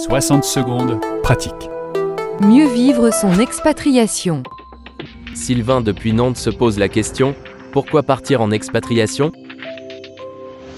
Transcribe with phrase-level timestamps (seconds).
[0.00, 1.68] 60 secondes, pratique.
[2.40, 4.42] Mieux vivre son expatriation.
[5.34, 7.34] Sylvain depuis Nantes se pose la question,
[7.70, 9.30] pourquoi partir en expatriation?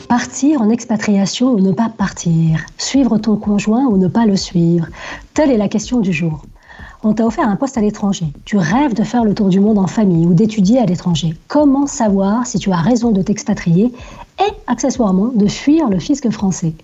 [0.08, 2.64] Partir en expatriation ou ne pas partir?
[2.79, 4.88] Suivre ton conjoint ou ne pas le suivre?
[5.34, 6.42] Telle est la question du jour.
[7.04, 8.26] On t'a offert un poste à l'étranger.
[8.44, 11.35] Tu rêves de faire le tour du monde en famille ou d'étudier à l'étranger.
[11.48, 13.92] Comment savoir si tu as raison de t'expatrier
[14.38, 16.74] et, accessoirement, de fuir le fisc français?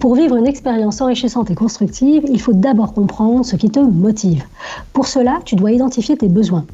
[0.00, 4.44] Pour vivre une expérience enrichissante et constructive, il faut d'abord comprendre ce qui te motive.
[4.92, 6.66] Pour cela, tu dois identifier tes besoins.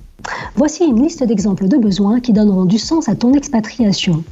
[0.56, 4.24] Voici une liste d'exemples de besoins qui donneront du sens à ton expatriation.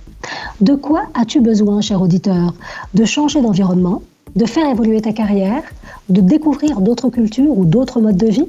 [0.60, 2.54] De quoi as-tu besoin, cher auditeur?
[2.92, 4.02] De changer d'environnement,
[4.36, 5.62] de faire évoluer ta carrière,
[6.08, 8.48] de découvrir d'autres cultures ou d'autres modes de vie,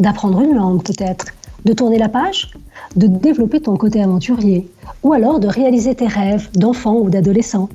[0.00, 1.26] d'apprendre une langue peut-être,
[1.64, 2.52] de tourner la page,
[2.96, 4.68] de développer ton côté aventurier,
[5.02, 7.68] ou alors de réaliser tes rêves d'enfant ou d'adolescent,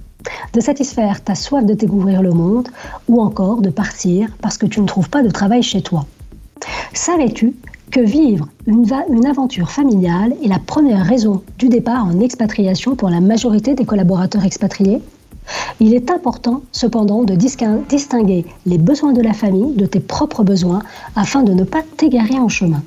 [0.54, 2.68] de satisfaire ta soif de découvrir le monde,
[3.08, 6.06] ou encore de partir parce que tu ne trouves pas de travail chez toi.
[6.94, 7.56] Savais-tu
[7.92, 13.20] que vivre une, aventure familiale est la première raison du départ en expatriation pour la
[13.20, 15.02] majorité des collaborateurs expatriés?
[15.80, 20.82] Il est important cependant de distinguer les besoins de la famille de tes propres besoins
[21.16, 22.82] afin de ne pas t'égarer en chemin.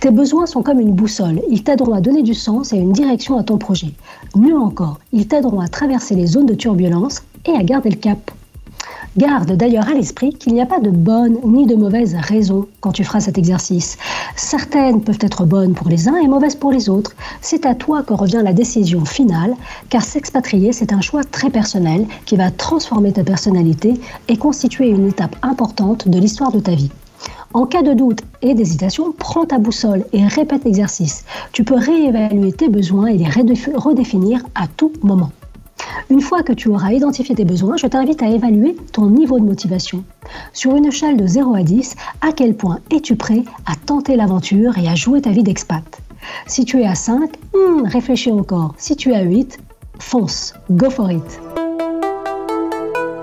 [0.00, 3.38] Tes besoins sont comme une boussole, ils t'aideront à donner du sens et une direction
[3.38, 3.92] à ton projet.
[4.34, 8.30] Mieux encore, ils t'aideront à traverser les zones de turbulence et à garder le cap.
[9.18, 12.92] Garde d'ailleurs à l'esprit qu'il n'y a pas de bonne ni de mauvaise raison quand
[12.92, 13.98] tu feras cet exercice.
[14.36, 17.12] Certaines peuvent être bonnes pour les uns et mauvaises pour les autres.
[17.42, 19.54] C'est à toi que revient la décision finale,
[19.90, 25.08] car s'expatrier, c'est un choix très personnel qui va transformer ta personnalité et constituer une
[25.08, 26.90] étape importante de l'histoire de ta vie.
[27.52, 31.26] En cas de doute et d'hésitation, prends ta boussole et répète l'exercice.
[31.52, 35.32] Tu peux réévaluer tes besoins et les redéfinir à tout moment.
[36.12, 39.46] Une fois que tu auras identifié tes besoins, je t'invite à évaluer ton niveau de
[39.46, 40.04] motivation.
[40.52, 44.76] Sur une échelle de 0 à 10, à quel point es-tu prêt à tenter l'aventure
[44.76, 45.82] et à jouer ta vie d'expat?
[46.46, 48.74] Si tu es à 5, hmm, réfléchis encore.
[48.76, 49.58] Si tu es à 8,
[50.00, 51.40] fonce, go for it.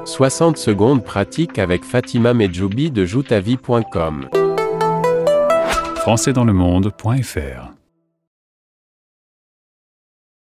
[0.06, 4.30] 60 secondes pratiques avec Fatima Medjoubi de joutavie.com.
[5.98, 7.79] Françaisdanslemonde.fr